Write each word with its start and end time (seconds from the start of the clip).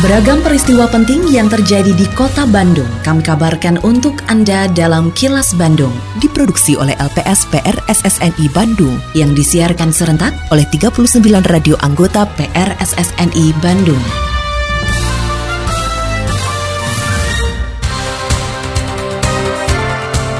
Beragam 0.00 0.40
peristiwa 0.40 0.88
penting 0.88 1.28
yang 1.28 1.52
terjadi 1.52 1.92
di 1.92 2.08
kota 2.16 2.48
Bandung 2.48 2.88
kami 3.04 3.20
kabarkan 3.20 3.76
untuk 3.84 4.24
Anda 4.32 4.64
dalam 4.72 5.12
Kilas 5.12 5.52
Bandung. 5.52 5.92
Diproduksi 6.24 6.72
oleh 6.72 6.96
LPS 6.96 7.44
PRSSNI 7.52 8.48
Bandung 8.48 8.96
yang 9.12 9.36
disiarkan 9.36 9.92
serentak 9.92 10.32
oleh 10.48 10.64
39 10.72 11.20
radio 11.52 11.76
anggota 11.84 12.24
PRSSNI 12.32 13.52
Bandung. 13.60 14.00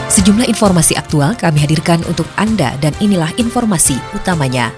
Sejumlah 0.08 0.48
informasi 0.48 0.96
aktual 0.96 1.36
kami 1.36 1.60
hadirkan 1.60 2.00
untuk 2.08 2.24
Anda 2.40 2.72
dan 2.80 2.96
inilah 3.04 3.28
informasi 3.36 4.00
utamanya. 4.16 4.72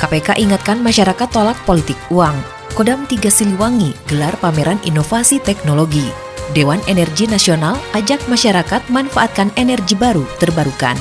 KPK 0.00 0.40
ingatkan 0.40 0.80
masyarakat 0.80 1.28
tolak 1.28 1.60
politik 1.68 2.00
uang. 2.08 2.61
Kodam 2.72 3.04
3 3.04 3.28
Siliwangi 3.28 3.92
gelar 4.08 4.32
pameran 4.40 4.80
inovasi 4.88 5.36
teknologi. 5.44 6.08
Dewan 6.56 6.80
Energi 6.88 7.28
Nasional 7.28 7.76
ajak 7.92 8.24
masyarakat 8.32 8.88
manfaatkan 8.88 9.52
energi 9.60 9.92
baru 9.92 10.24
terbarukan. 10.40 10.96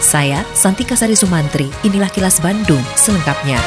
Saya, 0.00 0.40
Santi 0.56 0.88
Kasari 0.88 1.12
Sumantri, 1.12 1.68
inilah 1.84 2.08
kilas 2.08 2.40
Bandung 2.40 2.80
selengkapnya. 2.96 3.60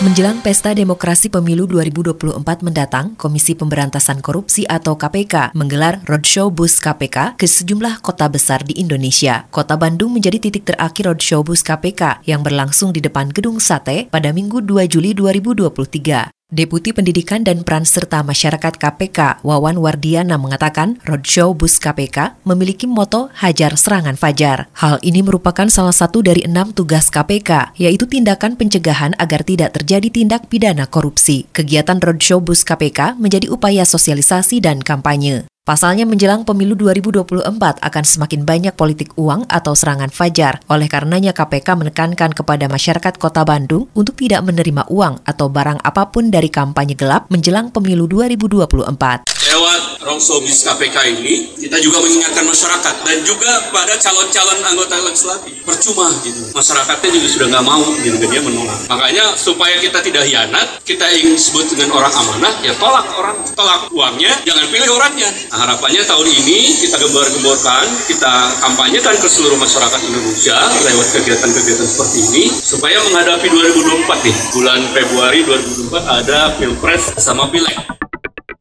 Menjelang 0.00 0.40
Pesta 0.40 0.72
Demokrasi 0.72 1.28
Pemilu 1.28 1.68
2024 1.68 2.40
mendatang, 2.64 3.12
Komisi 3.20 3.52
Pemberantasan 3.52 4.24
Korupsi 4.24 4.64
atau 4.64 4.96
KPK 4.96 5.52
menggelar 5.52 6.00
roadshow 6.08 6.48
bus 6.48 6.80
KPK 6.80 7.36
ke 7.36 7.44
sejumlah 7.44 8.00
kota 8.00 8.24
besar 8.32 8.64
di 8.64 8.80
Indonesia. 8.80 9.44
Kota 9.52 9.76
Bandung 9.76 10.16
menjadi 10.16 10.40
titik 10.40 10.64
terakhir 10.72 11.04
roadshow 11.04 11.44
bus 11.44 11.60
KPK 11.60 12.24
yang 12.24 12.40
berlangsung 12.40 12.96
di 12.96 13.04
depan 13.04 13.28
Gedung 13.28 13.60
Sate 13.60 14.08
pada 14.08 14.32
Minggu 14.32 14.64
2 14.64 14.88
Juli 14.88 15.12
2023. 15.12 16.39
Deputi 16.50 16.90
Pendidikan 16.90 17.46
dan 17.46 17.62
Peran 17.62 17.86
Serta 17.86 18.26
Masyarakat 18.26 18.74
KPK, 18.74 19.46
Wawan 19.46 19.78
Wardiana 19.78 20.34
mengatakan, 20.34 20.98
roadshow 21.06 21.54
bus 21.54 21.78
KPK 21.78 22.42
memiliki 22.42 22.90
moto 22.90 23.30
Hajar 23.38 23.78
Serangan 23.78 24.18
Fajar. 24.18 24.66
Hal 24.74 24.98
ini 25.06 25.22
merupakan 25.22 25.70
salah 25.70 25.94
satu 25.94 26.26
dari 26.26 26.42
enam 26.42 26.74
tugas 26.74 27.06
KPK, 27.06 27.78
yaitu 27.78 28.10
tindakan 28.10 28.58
pencegahan 28.58 29.14
agar 29.22 29.46
tidak 29.46 29.78
terjadi 29.78 30.10
tindak 30.10 30.50
pidana 30.50 30.90
korupsi. 30.90 31.46
Kegiatan 31.54 32.02
roadshow 32.02 32.42
bus 32.42 32.66
KPK 32.66 33.14
menjadi 33.14 33.46
upaya 33.46 33.86
sosialisasi 33.86 34.58
dan 34.58 34.82
kampanye. 34.82 35.46
Pasalnya 35.60 36.08
menjelang 36.08 36.48
pemilu 36.48 36.72
2024 36.72 37.44
akan 37.84 38.04
semakin 38.08 38.48
banyak 38.48 38.72
politik 38.72 39.12
uang 39.20 39.44
atau 39.44 39.76
serangan 39.76 40.08
fajar. 40.08 40.64
Oleh 40.72 40.88
karenanya 40.88 41.36
KPK 41.36 41.76
menekankan 41.76 42.32
kepada 42.32 42.64
masyarakat 42.64 43.20
kota 43.20 43.44
Bandung 43.44 43.84
untuk 43.92 44.16
tidak 44.16 44.40
menerima 44.40 44.88
uang 44.88 45.20
atau 45.20 45.52
barang 45.52 45.84
apa 45.84 46.08
pun 46.08 46.32
dari 46.32 46.48
kampanye 46.48 46.96
gelap 46.96 47.28
menjelang 47.28 47.68
pemilu 47.68 48.08
2024. 48.08 49.28
Lewat 49.40 49.80
Rongsobis 50.00 50.64
KPK 50.64 50.96
ini, 51.12 51.52
kita 51.60 51.76
juga 51.80 52.00
mengingatkan 52.08 52.44
masyarakat 52.48 52.94
dan 53.04 53.18
juga 53.20 53.68
pada 53.68 54.00
calon-calon 54.00 54.64
anggota 54.64 54.96
legislatif. 54.96 55.60
Percuma 55.60 56.08
gitu. 56.24 56.56
Masyarakatnya 56.56 57.08
juga 57.20 57.28
sudah 57.28 57.46
nggak 57.52 57.66
mau 57.68 57.84
gitu 58.00 58.16
dia 58.16 58.40
menolak. 58.40 58.80
Makanya 58.88 59.36
supaya 59.36 59.76
kita 59.76 60.00
tidak 60.00 60.24
hianat, 60.24 60.80
kita 60.88 61.04
ingin 61.20 61.36
sebut 61.36 61.68
dengan 61.72 62.00
orang 62.00 62.12
amanah, 62.16 62.52
ya 62.64 62.72
tolak 62.80 63.04
orang, 63.12 63.36
tolak 63.52 63.92
uangnya, 63.92 64.32
jangan 64.48 64.64
pilih 64.72 64.88
orangnya. 64.96 65.28
Nah, 65.50 65.66
harapannya 65.66 66.06
tahun 66.06 66.30
ini 66.30 66.78
kita 66.78 66.94
gembar-gemborkan, 66.94 67.82
kita 68.06 68.54
kampanyekan 68.62 69.18
ke 69.18 69.26
seluruh 69.26 69.58
masyarakat 69.58 69.98
Indonesia 70.06 70.54
lewat 70.86 71.06
kegiatan-kegiatan 71.10 71.88
seperti 71.90 72.18
ini 72.22 72.44
supaya 72.54 73.02
menghadapi 73.10 73.50
2024 73.50 74.30
nih. 74.30 74.36
Bulan 74.54 74.80
Februari 74.94 75.42
2024 75.42 76.06
ada 76.22 76.54
Pilpres 76.54 77.18
sama 77.18 77.50
Pileg. 77.50 77.74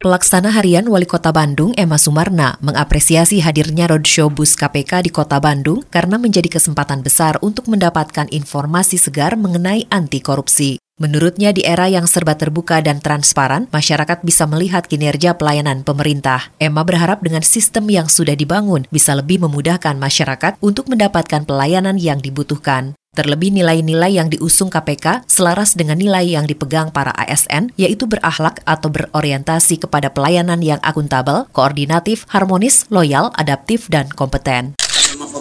Pelaksana 0.01 0.49
Harian 0.49 0.89
Wali 0.89 1.05
Kota 1.05 1.29
Bandung, 1.29 1.77
Emma 1.77 2.01
Sumarna, 2.01 2.57
mengapresiasi 2.57 3.37
hadirnya 3.45 3.85
roadshow 3.85 4.33
bus 4.33 4.57
KPK 4.57 5.05
di 5.05 5.13
Kota 5.13 5.37
Bandung 5.37 5.85
karena 5.93 6.17
menjadi 6.17 6.49
kesempatan 6.57 7.05
besar 7.05 7.37
untuk 7.45 7.69
mendapatkan 7.69 8.25
informasi 8.33 8.97
segar 8.97 9.37
mengenai 9.37 9.85
anti 9.93 10.25
korupsi. 10.25 10.81
Menurutnya 10.99 11.55
di 11.55 11.63
era 11.63 11.87
yang 11.87 12.03
serba 12.11 12.35
terbuka 12.35 12.83
dan 12.83 12.99
transparan, 12.99 13.71
masyarakat 13.71 14.19
bisa 14.19 14.43
melihat 14.43 14.83
kinerja 14.83 15.39
pelayanan 15.39 15.87
pemerintah. 15.87 16.51
Emma 16.59 16.83
berharap 16.83 17.23
dengan 17.23 17.39
sistem 17.39 17.87
yang 17.87 18.11
sudah 18.11 18.35
dibangun 18.35 18.83
bisa 18.91 19.15
lebih 19.15 19.39
memudahkan 19.47 19.95
masyarakat 19.95 20.59
untuk 20.59 20.91
mendapatkan 20.91 21.47
pelayanan 21.47 21.95
yang 21.95 22.19
dibutuhkan. 22.19 22.99
Terlebih 23.15 23.55
nilai-nilai 23.55 24.11
yang 24.19 24.27
diusung 24.27 24.67
KPK 24.67 25.23
selaras 25.23 25.71
dengan 25.71 25.95
nilai 25.95 26.35
yang 26.35 26.43
dipegang 26.43 26.91
para 26.91 27.15
ASN, 27.15 27.71
yaitu 27.79 28.03
berakhlak 28.03 28.59
atau 28.67 28.91
berorientasi 28.91 29.79
kepada 29.79 30.11
pelayanan 30.11 30.59
yang 30.59 30.83
akuntabel, 30.83 31.47
koordinatif, 31.55 32.27
harmonis, 32.27 32.83
loyal, 32.91 33.31
adaptif, 33.39 33.87
dan 33.87 34.11
kompeten 34.11 34.75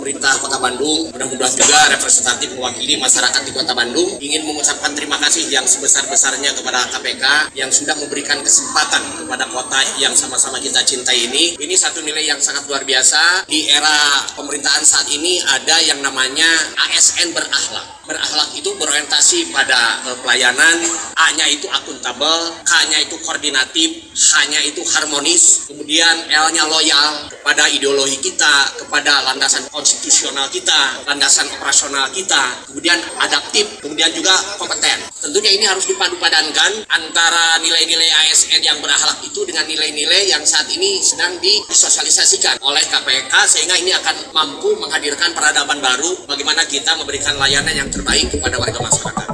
pemerintah 0.09 0.33
Kota 0.59 0.75
Bandung, 0.75 1.15
mudah-mudahan 1.15 1.55
juga 1.55 1.79
representatif 1.87 2.51
mewakili 2.59 2.99
masyarakat 2.99 3.47
di 3.47 3.55
Kota 3.55 3.79
Bandung. 3.79 4.19
Ingin 4.19 4.43
mengucapkan 4.43 4.91
terima 4.91 5.15
kasih 5.23 5.47
yang 5.55 5.63
sebesar-besarnya 5.63 6.51
kepada 6.51 6.83
KPK 6.99 7.55
yang 7.55 7.71
sudah 7.71 7.95
memberikan 7.95 8.43
kesempatan 8.43 9.23
kepada 9.23 9.47
kota 9.55 9.79
yang 10.03 10.19
sama-sama 10.19 10.59
kita 10.59 10.83
cintai 10.83 11.31
ini. 11.31 11.55
Ini 11.63 11.75
satu 11.79 12.03
nilai 12.03 12.27
yang 12.27 12.43
sangat 12.43 12.67
luar 12.67 12.83
biasa. 12.83 13.47
Di 13.47 13.71
era 13.71 14.27
pemerintahan 14.35 14.83
saat 14.83 15.07
ini 15.15 15.39
ada 15.47 15.79
yang 15.79 16.03
namanya 16.03 16.51
ASN 16.91 17.31
berakhlak 17.31 17.98
berakhlak 18.09 18.57
itu 18.57 18.73
berorientasi 18.81 19.53
pada 19.53 20.01
uh, 20.09 20.17
pelayanan, 20.25 20.81
A-nya 21.29 21.45
itu 21.53 21.69
akuntabel, 21.69 22.57
K-nya 22.65 23.05
itu 23.05 23.21
koordinatif, 23.21 24.09
H-nya 24.17 24.65
itu 24.65 24.81
harmonis, 24.97 25.69
kemudian 25.69 26.25
L-nya 26.33 26.65
loyal 26.65 27.29
kepada 27.29 27.69
ideologi 27.69 28.17
kita, 28.25 28.81
kepada 28.81 29.29
landasan 29.29 29.69
konstitusional 29.69 30.49
kita, 30.49 31.05
landasan 31.05 31.53
operasional 31.53 32.09
kita, 32.17 32.65
kemudian 32.73 32.97
adaptif, 33.21 33.69
kemudian 33.85 34.09
juga 34.17 34.33
kompeten. 34.57 35.05
Tentunya 35.21 35.53
ini 35.53 35.69
harus 35.69 35.85
dipadu-padankan 35.85 36.89
antara 36.89 37.61
nilai-nilai 37.61 38.09
ASN 38.25 38.65
yang 38.65 38.81
berakhlak 38.81 39.21
itu 39.21 39.45
dengan 39.45 39.69
nilai-nilai 39.69 40.33
yang 40.33 40.41
saat 40.49 40.71
ini 40.73 41.05
sedang 41.05 41.37
disosialisasikan 41.43 42.63
oleh 42.65 42.81
KPK 42.89 43.33
sehingga 43.45 43.77
ini 43.77 43.93
akan 43.93 44.33
mampu 44.33 44.73
menghadirkan 44.81 45.37
peradaban 45.37 45.83
baru 45.83 46.25
bagaimana 46.25 46.65
kita 46.65 46.95
memberikan 46.97 47.37
layanan 47.37 47.75
yang 47.75 47.91
terbaik 47.99 48.31
kepada 48.31 48.57
warga 48.63 48.79
masyarakat. 48.79 49.27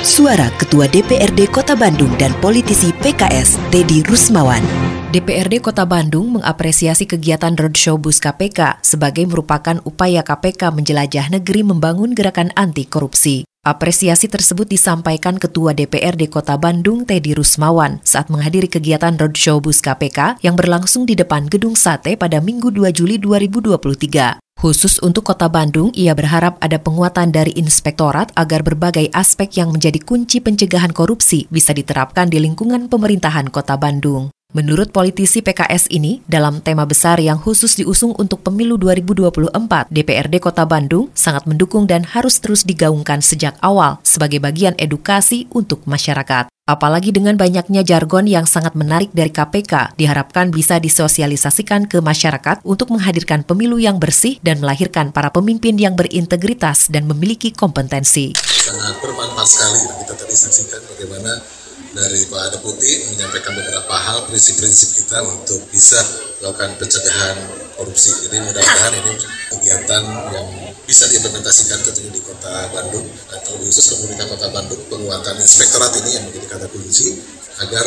Suara 0.00 0.48
Ketua 0.56 0.88
DPRD 0.88 1.52
Kota 1.52 1.76
Bandung 1.76 2.08
dan 2.16 2.32
politisi 2.40 2.88
PKS 2.88 3.60
Teddy 3.68 4.00
Rusmawan. 4.08 4.64
DPRD 5.12 5.60
Kota 5.60 5.84
Bandung 5.84 6.40
mengapresiasi 6.40 7.04
kegiatan 7.04 7.52
roadshow 7.52 8.00
bus 8.00 8.16
KPK 8.16 8.80
sebagai 8.80 9.28
merupakan 9.28 9.76
upaya 9.84 10.24
KPK 10.24 10.72
menjelajah 10.72 11.28
negeri 11.36 11.60
membangun 11.66 12.16
gerakan 12.16 12.48
anti 12.56 12.88
korupsi. 12.88 13.49
Apresiasi 13.60 14.24
tersebut 14.24 14.64
disampaikan 14.72 15.36
Ketua 15.36 15.76
DPRD 15.76 16.32
Kota 16.32 16.56
Bandung 16.56 17.04
Teddy 17.04 17.36
Rusmawan 17.36 18.00
saat 18.00 18.32
menghadiri 18.32 18.72
kegiatan 18.72 19.12
roadshow 19.20 19.60
bus 19.60 19.84
KPK 19.84 20.40
yang 20.40 20.56
berlangsung 20.56 21.04
di 21.04 21.12
depan 21.12 21.44
Gedung 21.44 21.76
Sate 21.76 22.16
pada 22.16 22.40
Minggu 22.40 22.72
2 22.72 22.88
Juli 22.88 23.20
2023. 23.20 24.40
Khusus 24.56 24.96
untuk 25.04 25.28
Kota 25.28 25.52
Bandung, 25.52 25.92
ia 25.92 26.16
berharap 26.16 26.56
ada 26.64 26.80
penguatan 26.80 27.36
dari 27.36 27.52
inspektorat 27.52 28.32
agar 28.32 28.64
berbagai 28.64 29.12
aspek 29.12 29.60
yang 29.60 29.76
menjadi 29.76 30.00
kunci 30.00 30.40
pencegahan 30.40 30.96
korupsi 30.96 31.44
bisa 31.52 31.76
diterapkan 31.76 32.32
di 32.32 32.40
lingkungan 32.40 32.88
pemerintahan 32.88 33.52
Kota 33.52 33.76
Bandung. 33.76 34.32
Menurut 34.50 34.90
politisi 34.90 35.46
PKS 35.46 35.86
ini, 35.94 36.26
dalam 36.26 36.58
tema 36.58 36.82
besar 36.82 37.22
yang 37.22 37.38
khusus 37.38 37.78
diusung 37.78 38.18
untuk 38.18 38.42
pemilu 38.42 38.74
2024, 38.82 39.46
DPRD 39.94 40.42
Kota 40.42 40.66
Bandung 40.66 41.06
sangat 41.14 41.46
mendukung 41.46 41.86
dan 41.86 42.02
harus 42.02 42.42
terus 42.42 42.66
digaungkan 42.66 43.22
sejak 43.22 43.54
awal 43.62 44.02
sebagai 44.02 44.42
bagian 44.42 44.74
edukasi 44.74 45.46
untuk 45.54 45.86
masyarakat. 45.86 46.50
Apalagi 46.66 47.14
dengan 47.14 47.38
banyaknya 47.38 47.86
jargon 47.86 48.26
yang 48.26 48.42
sangat 48.42 48.74
menarik 48.74 49.14
dari 49.14 49.30
KPK, 49.30 49.94
diharapkan 49.94 50.50
bisa 50.50 50.82
disosialisasikan 50.82 51.86
ke 51.86 52.02
masyarakat 52.02 52.58
untuk 52.66 52.90
menghadirkan 52.90 53.46
pemilu 53.46 53.78
yang 53.78 54.02
bersih 54.02 54.42
dan 54.42 54.58
melahirkan 54.58 55.14
para 55.14 55.30
pemimpin 55.30 55.78
yang 55.78 55.94
berintegritas 55.94 56.90
dan 56.90 57.06
memiliki 57.06 57.54
kompetensi. 57.54 58.34
Sangat 58.34 58.98
bermanfaat 58.98 59.46
sekali 59.46 59.78
kita 60.02 60.14
tadi 60.18 60.34
saksikan 60.34 60.82
bagaimana 60.90 61.59
dari 61.90 62.22
Pak 62.30 62.54
Deputi 62.54 63.10
menyampaikan 63.10 63.50
beberapa 63.58 63.94
hal 63.94 64.22
prinsip-prinsip 64.30 64.94
kita 65.02 65.26
untuk 65.26 65.58
bisa 65.74 65.98
melakukan 66.38 66.78
pencegahan 66.78 67.36
korupsi. 67.74 68.14
Jadi 68.26 68.36
mudah-mudahan 68.46 68.94
ini 68.94 69.12
kegiatan 69.50 70.02
yang 70.30 70.48
bisa 70.86 71.10
diimplementasikan 71.10 71.82
tentunya 71.82 72.12
di 72.14 72.22
Kota 72.22 72.70
Bandung 72.70 73.06
dan 73.30 73.38
terlebih 73.42 73.70
khusus 73.74 73.98
pemerintah 73.98 74.26
Kota 74.30 74.48
Bandung 74.54 74.80
penguatan 74.86 75.34
inspektorat 75.42 75.90
ini 75.98 76.10
yang 76.14 76.24
menjadi 76.30 76.46
kata 76.46 76.66
kunci 76.70 77.18
agar 77.60 77.84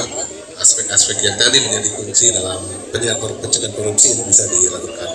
aspek-aspek 0.59 1.17
yang 1.23 1.35
tadi 1.39 1.57
menjadi 1.63 1.89
kunci 1.95 2.25
dalam 2.35 2.59
pencegahan 2.91 3.73
korupsi 3.75 4.19
ini 4.19 4.23
bisa 4.27 4.43
dilakukan. 4.51 5.09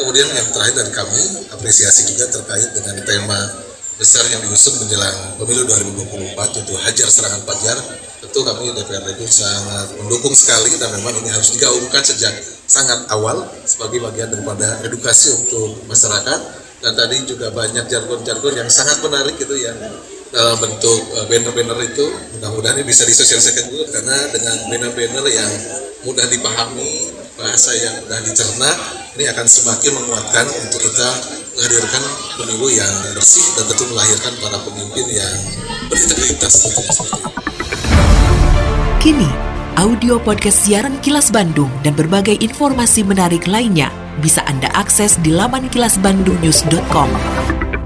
Kemudian 0.00 0.28
yang 0.32 0.48
terakhir 0.48 0.80
dari 0.80 0.92
kami 0.96 1.22
apresiasi 1.52 2.08
juga 2.08 2.24
terkait 2.32 2.72
dengan 2.72 2.96
tema 3.04 3.40
besar 4.00 4.24
yang 4.32 4.40
diusung 4.48 4.80
menjelang 4.80 5.36
pemilu 5.36 5.68
2024 5.68 6.56
yaitu 6.56 6.72
Hajar 6.80 7.08
Serangan 7.12 7.44
Pajar 7.44 7.76
tentu 8.20 8.40
kami 8.44 8.68
DPRD 8.76 9.16
itu 9.16 9.26
sangat 9.26 9.96
mendukung 9.96 10.36
sekali 10.36 10.76
dan 10.76 10.92
memang 11.00 11.16
ini 11.24 11.32
harus 11.32 11.56
digaungkan 11.56 12.04
sejak 12.04 12.36
sangat 12.68 13.08
awal 13.10 13.42
sebagai 13.64 13.98
bagian 14.04 14.28
daripada 14.28 14.84
edukasi 14.84 15.32
untuk 15.34 15.80
masyarakat. 15.88 16.40
Dan 16.80 16.96
tadi 16.96 17.28
juga 17.28 17.52
banyak 17.52 17.92
jargon-jargon 17.92 18.54
yang 18.56 18.70
sangat 18.72 19.04
menarik 19.04 19.36
itu 19.36 19.52
yang 19.52 19.76
dalam 20.32 20.56
bentuk 20.56 21.00
uh, 21.12 21.28
banner-banner 21.28 21.76
itu. 21.84 22.06
Mudah-mudahan 22.38 22.80
ini 22.80 22.88
bisa 22.88 23.04
disosialisasikan 23.04 23.68
juga 23.68 23.84
karena 24.00 24.16
dengan 24.32 24.56
banner-banner 24.72 25.24
yang 25.28 25.52
mudah 26.08 26.24
dipahami 26.32 27.12
bahasa 27.36 27.76
yang 27.76 28.00
mudah 28.04 28.20
dicerna 28.24 28.70
ini 29.16 29.24
akan 29.28 29.46
semakin 29.48 29.92
menguatkan 30.00 30.46
untuk 30.64 30.80
kita 30.80 31.08
menghadirkan 31.56 32.02
pemilu 32.40 32.68
yang 32.72 32.92
bersih 33.12 33.44
dan 33.58 33.64
tentu 33.68 33.84
melahirkan 33.92 34.32
para 34.40 34.58
pemimpin 34.64 35.06
yang 35.12 35.36
berintegritas 35.92 36.54
Kini, 39.00 39.24
audio 39.80 40.20
podcast 40.20 40.68
siaran 40.68 40.92
Kilas 41.00 41.32
Bandung 41.32 41.72
dan 41.80 41.96
berbagai 41.96 42.36
informasi 42.36 43.00
menarik 43.00 43.48
lainnya 43.48 43.88
bisa 44.20 44.44
Anda 44.44 44.68
akses 44.76 45.16
di 45.24 45.32
laman 45.32 45.72
kilasbandungnews.com. 45.72 47.08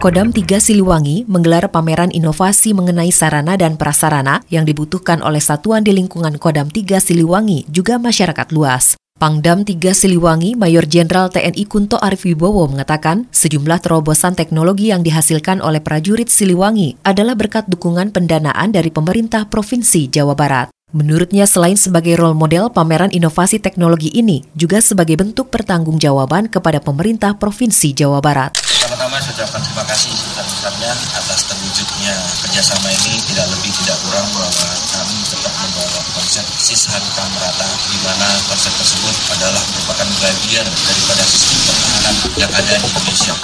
Kodam 0.02 0.34
3 0.34 0.58
Siliwangi 0.58 1.22
menggelar 1.30 1.70
pameran 1.70 2.10
inovasi 2.10 2.74
mengenai 2.74 3.14
sarana 3.14 3.54
dan 3.54 3.78
prasarana 3.78 4.42
yang 4.50 4.66
dibutuhkan 4.66 5.22
oleh 5.22 5.38
satuan 5.38 5.86
di 5.86 5.94
lingkungan 5.94 6.34
Kodam 6.34 6.66
3 6.66 6.98
Siliwangi 6.98 7.70
juga 7.70 7.94
masyarakat 8.02 8.50
luas. 8.50 8.98
Pangdam 9.14 9.62
3 9.62 9.94
Siliwangi 9.94 10.58
Mayor 10.58 10.82
Jenderal 10.82 11.30
TNI 11.30 11.62
Kunto 11.70 11.94
Arif 12.02 12.26
Wibowo 12.26 12.66
mengatakan 12.66 13.30
sejumlah 13.30 13.78
terobosan 13.86 14.34
teknologi 14.34 14.90
yang 14.90 15.06
dihasilkan 15.06 15.62
oleh 15.62 15.78
prajurit 15.78 16.26
Siliwangi 16.26 16.98
adalah 17.06 17.38
berkat 17.38 17.70
dukungan 17.70 18.10
pendanaan 18.10 18.74
dari 18.74 18.90
pemerintah 18.90 19.46
Provinsi 19.46 20.10
Jawa 20.10 20.34
Barat. 20.34 20.74
Menurutnya 20.94 21.42
selain 21.50 21.74
sebagai 21.74 22.14
role 22.14 22.38
model 22.38 22.70
pameran 22.70 23.10
inovasi 23.10 23.58
teknologi 23.58 24.14
ini 24.14 24.46
juga 24.54 24.78
sebagai 24.78 25.18
bentuk 25.18 25.50
pertanggungjawaban 25.50 26.46
kepada 26.46 26.78
pemerintah 26.78 27.34
Provinsi 27.34 27.90
Jawa 27.90 28.22
Barat. 28.22 28.54
Pertama-tama 28.54 29.18
saya 29.18 29.42
ucapkan 29.42 29.58
terima 29.58 29.82
kasih 29.90 30.14
sebesar-besarnya 30.14 30.92
atas 31.18 31.50
terwujudnya 31.50 32.14
kerjasama 32.46 32.94
ini 32.94 33.18
tidak 33.26 33.46
lebih 33.50 33.74
tidak 33.82 33.98
kurang 34.06 34.28
bahwa 34.38 34.70
kami 34.94 35.18
tetap 35.26 35.54
membawa 35.66 36.00
konsep 36.14 36.46
sisharta 36.62 37.22
merata 37.26 37.68
di 37.90 37.98
mana 38.06 38.28
konsep 38.46 38.70
tersebut 38.78 39.14
adalah 39.34 39.62
merupakan 39.74 40.08
bagian 40.22 40.66
daripada 40.70 41.22
sistem 41.26 41.58
pertahanan 41.74 42.14
yang 42.38 42.52
ada 42.54 42.74
di 42.78 42.86
Indonesia. 42.86 43.34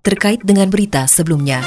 Terkait 0.00 0.40
dengan 0.40 0.72
berita 0.72 1.04
sebelumnya, 1.04 1.60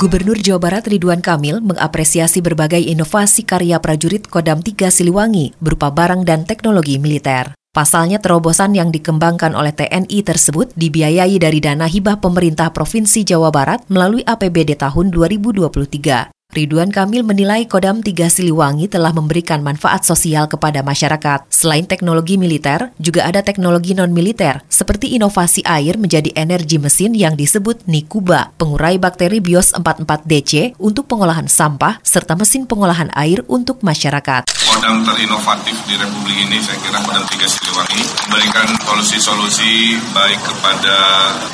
Gubernur 0.00 0.40
Jawa 0.40 0.56
Barat 0.56 0.88
Ridwan 0.88 1.20
Kamil 1.20 1.60
mengapresiasi 1.60 2.40
berbagai 2.40 2.80
inovasi 2.80 3.44
karya 3.44 3.76
prajurit 3.84 4.24
Kodam 4.24 4.64
3 4.64 4.88
Siliwangi 4.88 5.52
berupa 5.60 5.92
barang 5.92 6.24
dan 6.24 6.48
teknologi 6.48 6.96
militer. 6.96 7.52
Pasalnya 7.76 8.16
terobosan 8.16 8.72
yang 8.72 8.88
dikembangkan 8.88 9.52
oleh 9.52 9.76
TNI 9.76 10.24
tersebut 10.24 10.72
dibiayai 10.72 11.36
dari 11.36 11.60
dana 11.60 11.84
hibah 11.84 12.16
pemerintah 12.16 12.72
Provinsi 12.72 13.28
Jawa 13.28 13.52
Barat 13.52 13.84
melalui 13.92 14.24
APBD 14.24 14.80
tahun 14.80 15.12
2023. 15.12 16.39
Ridwan 16.50 16.90
Kamil 16.90 17.22
menilai 17.22 17.70
Kodam 17.70 18.02
3 18.02 18.26
Siliwangi 18.26 18.90
telah 18.90 19.14
memberikan 19.14 19.62
manfaat 19.62 20.02
sosial 20.02 20.50
kepada 20.50 20.82
masyarakat. 20.82 21.46
Selain 21.46 21.86
teknologi 21.86 22.34
militer, 22.34 22.90
juga 22.98 23.22
ada 23.22 23.38
teknologi 23.38 23.94
non-militer, 23.94 24.66
seperti 24.66 25.14
inovasi 25.14 25.62
air 25.62 25.94
menjadi 25.94 26.34
energi 26.34 26.82
mesin 26.82 27.14
yang 27.14 27.38
disebut 27.38 27.86
Nikuba, 27.86 28.50
pengurai 28.58 28.98
bakteri 28.98 29.38
BIOS 29.38 29.78
44DC 29.78 30.74
untuk 30.82 31.06
pengolahan 31.06 31.46
sampah, 31.46 32.02
serta 32.02 32.34
mesin 32.34 32.66
pengolahan 32.66 33.14
air 33.14 33.46
untuk 33.46 33.86
masyarakat. 33.86 34.50
Kodam 34.50 35.06
terinovatif 35.06 35.78
di 35.86 35.94
Republik 35.94 36.34
ini, 36.50 36.58
saya 36.58 36.82
kira 36.82 36.98
Kodam 36.98 37.30
3 37.30 37.46
Siliwangi, 37.46 38.02
memberikan 38.26 38.68
solusi-solusi 38.90 40.02
baik 40.10 40.42
kepada 40.42 40.96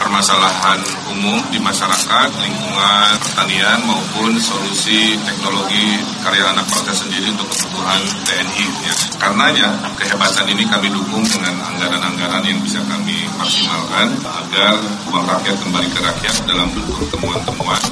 permasalahan 0.00 0.80
umum 1.12 1.36
di 1.52 1.60
masyarakat, 1.60 2.28
lingkungan, 2.40 3.12
pertanian, 3.20 3.84
maupun 3.84 4.40
solusi 4.40 4.85
produksi 4.86 5.18
teknologi 5.26 5.98
karya 6.22 6.46
anak 6.46 6.62
bangsa 6.70 6.94
sendiri 6.94 7.34
untuk 7.34 7.50
kebutuhan 7.50 7.98
TNI. 8.22 8.66
Ya. 8.86 8.94
Karenanya 9.18 9.68
kehebatan 9.98 10.46
ini 10.46 10.62
kami 10.62 10.86
dukung 10.94 11.26
dengan 11.26 11.58
anggaran-anggaran 11.58 12.46
yang 12.46 12.62
bisa 12.62 12.78
kami 12.86 13.26
maksimalkan 13.34 14.14
agar 14.22 14.78
uang 15.10 15.26
rakyat 15.26 15.58
kembali 15.58 15.88
ke 15.90 16.00
rakyat 16.06 16.34
dalam 16.46 16.70
bentuk 16.70 17.02
temuan-temuan. 17.10 17.82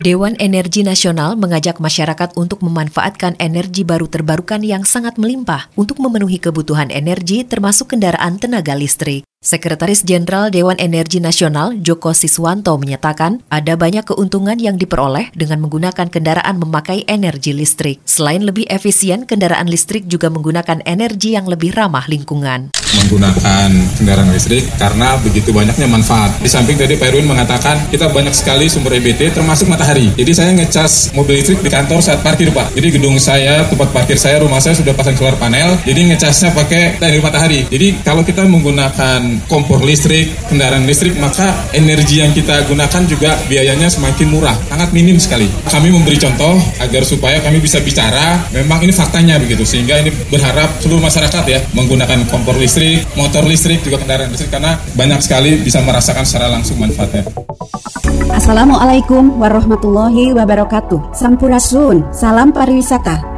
Dewan 0.00 0.32
Energi 0.40 0.80
Nasional 0.80 1.36
mengajak 1.36 1.76
masyarakat 1.76 2.40
untuk 2.40 2.64
memanfaatkan 2.64 3.36
energi 3.36 3.84
baru 3.84 4.08
terbarukan 4.08 4.64
yang 4.64 4.88
sangat 4.88 5.20
melimpah 5.20 5.68
untuk 5.76 6.00
memenuhi 6.00 6.40
kebutuhan 6.40 6.88
energi 6.88 7.44
termasuk 7.44 7.92
kendaraan 7.92 8.40
tenaga 8.40 8.72
listrik. 8.72 9.27
Sekretaris 9.38 10.02
Jenderal 10.02 10.50
Dewan 10.50 10.74
Energi 10.82 11.22
Nasional 11.22 11.78
Joko 11.78 12.10
Siswanto 12.10 12.74
menyatakan 12.74 13.38
ada 13.54 13.78
banyak 13.78 14.02
keuntungan 14.02 14.58
yang 14.58 14.74
diperoleh 14.74 15.30
dengan 15.30 15.62
menggunakan 15.62 16.10
kendaraan 16.10 16.58
memakai 16.58 17.06
energi 17.06 17.54
listrik. 17.54 18.02
Selain 18.02 18.42
lebih 18.42 18.66
efisien, 18.66 19.30
kendaraan 19.30 19.70
listrik 19.70 20.10
juga 20.10 20.26
menggunakan 20.26 20.82
energi 20.82 21.38
yang 21.38 21.46
lebih 21.46 21.70
ramah 21.70 22.02
lingkungan. 22.10 22.74
Menggunakan 22.98 23.70
kendaraan 23.94 24.34
listrik 24.34 24.66
karena 24.74 25.14
begitu 25.22 25.54
banyaknya 25.54 25.86
manfaat. 25.86 26.34
Di 26.42 26.50
samping 26.50 26.74
tadi 26.74 26.98
Pak 26.98 27.06
Erwin 27.06 27.30
mengatakan 27.30 27.78
kita 27.94 28.10
banyak 28.10 28.34
sekali 28.34 28.66
sumber 28.66 28.98
EBT 28.98 29.38
termasuk 29.38 29.70
matahari. 29.70 30.10
Jadi 30.18 30.32
saya 30.34 30.50
ngecas 30.58 31.14
mobil 31.14 31.38
listrik 31.38 31.62
di 31.62 31.70
kantor 31.70 32.02
saat 32.02 32.26
parkir 32.26 32.50
Pak. 32.50 32.74
Jadi 32.74 32.98
gedung 32.98 33.14
saya, 33.22 33.62
tempat 33.70 33.94
parkir 33.94 34.18
saya, 34.18 34.42
rumah 34.42 34.58
saya 34.58 34.74
sudah 34.74 34.90
pasang 34.98 35.14
solar 35.14 35.38
panel. 35.38 35.78
Jadi 35.86 36.10
ngecasnya 36.10 36.50
pakai 36.58 36.98
dari 36.98 37.22
matahari. 37.22 37.70
Jadi 37.70 38.02
kalau 38.02 38.26
kita 38.26 38.42
menggunakan 38.42 39.27
kompor 39.46 39.84
listrik, 39.84 40.32
kendaraan 40.48 40.88
listrik, 40.88 41.14
maka 41.20 41.68
energi 41.76 42.24
yang 42.24 42.32
kita 42.32 42.64
gunakan 42.64 43.02
juga 43.04 43.36
biayanya 43.46 43.92
semakin 43.92 44.28
murah, 44.32 44.56
sangat 44.68 44.90
minim 44.96 45.20
sekali. 45.20 45.46
Kami 45.68 45.88
memberi 45.92 46.16
contoh 46.16 46.56
agar 46.80 47.02
supaya 47.04 47.38
kami 47.44 47.60
bisa 47.60 47.78
bicara, 47.84 48.40
memang 48.50 48.80
ini 48.82 48.92
faktanya 48.92 49.36
begitu, 49.36 49.62
sehingga 49.62 50.00
ini 50.00 50.10
berharap 50.32 50.80
seluruh 50.80 51.02
masyarakat 51.04 51.44
ya 51.46 51.60
menggunakan 51.76 52.24
kompor 52.32 52.56
listrik, 52.56 53.04
motor 53.14 53.44
listrik, 53.44 53.84
juga 53.84 54.00
kendaraan 54.00 54.32
listrik, 54.32 54.50
karena 54.50 54.80
banyak 54.96 55.20
sekali 55.20 55.60
bisa 55.60 55.84
merasakan 55.84 56.24
secara 56.24 56.48
langsung 56.50 56.80
manfaatnya. 56.80 57.28
Assalamualaikum 58.28 59.40
warahmatullahi 59.40 60.36
wabarakatuh. 60.36 61.16
Sampurasun, 61.16 62.12
salam 62.12 62.52
pariwisata. 62.52 63.37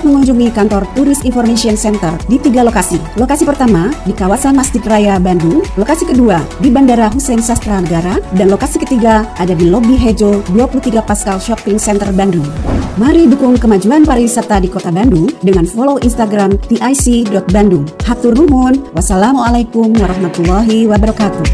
dapat 0.01 0.17
mengunjungi 0.17 0.49
kantor 0.57 0.83
Turis 0.97 1.21
Information 1.21 1.77
Center 1.77 2.17
di 2.25 2.41
tiga 2.41 2.65
lokasi. 2.65 2.97
Lokasi 3.21 3.45
pertama 3.45 3.93
di 4.01 4.17
kawasan 4.17 4.57
Masjid 4.57 4.81
Raya 4.81 5.21
Bandung, 5.21 5.61
lokasi 5.77 6.09
kedua 6.09 6.41
di 6.57 6.73
Bandara 6.73 7.05
Hussein 7.13 7.37
Sastra 7.37 7.77
Negara, 7.77 8.17
dan 8.33 8.49
lokasi 8.49 8.81
ketiga 8.81 9.29
ada 9.37 9.53
di 9.53 9.69
Lobi 9.69 9.93
Hejo 9.93 10.41
23 10.57 11.05
Pascal 11.05 11.37
Shopping 11.37 11.77
Center 11.77 12.09
Bandung. 12.17 12.49
Mari 12.97 13.29
dukung 13.29 13.61
kemajuan 13.61 14.01
pariwisata 14.01 14.57
di 14.57 14.73
Kota 14.73 14.89
Bandung 14.89 15.29
dengan 15.45 15.69
follow 15.69 16.01
Instagram 16.01 16.57
tic.bandung. 16.65 17.85
Hatur 18.01 18.33
nuhun. 18.33 18.81
Wassalamualaikum 18.97 19.93
warahmatullahi 20.01 20.89
wabarakatuh. 20.89 21.45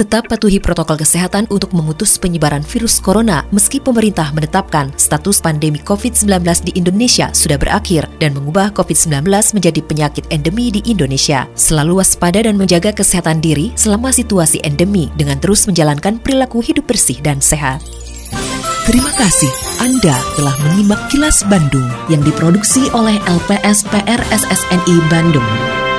Tetap 0.00 0.32
patuhi 0.32 0.56
protokol 0.56 0.96
kesehatan 0.96 1.44
untuk 1.52 1.76
memutus 1.76 2.16
penyebaran 2.16 2.64
virus 2.64 2.96
corona 3.04 3.44
meski 3.52 3.76
pemerintah 3.76 4.32
menetapkan 4.32 4.88
status 4.96 5.44
pandemi 5.44 5.76
COVID-19 5.76 6.40
di 6.64 6.72
Indonesia 6.72 7.28
sudah 7.36 7.60
berakhir 7.60 8.08
dan 8.16 8.32
mengubah 8.32 8.72
COVID-19 8.72 9.28
menjadi 9.28 9.80
penyakit 9.84 10.24
endemi 10.32 10.72
di 10.72 10.80
Indonesia. 10.88 11.44
Selalu 11.52 12.00
waspada 12.00 12.40
dan 12.40 12.56
menjaga 12.56 12.96
kesehatan 12.96 13.44
diri 13.44 13.76
selama 13.76 14.08
situasi 14.08 14.64
endemi 14.64 15.12
dengan 15.20 15.36
terus 15.36 15.68
menjalankan 15.68 16.16
perilaku 16.16 16.64
hidup 16.64 16.88
bersih 16.88 17.20
dan 17.20 17.44
sehat. 17.44 17.84
Terima 18.88 19.12
kasih 19.20 19.52
Anda 19.84 20.16
telah 20.40 20.56
menyimak 20.64 21.12
kilas 21.12 21.44
Bandung 21.44 21.84
yang 22.08 22.24
diproduksi 22.24 22.88
oleh 22.96 23.20
LPSPR 23.28 24.24
SSNI 24.32 24.96
Bandung. 25.12 25.89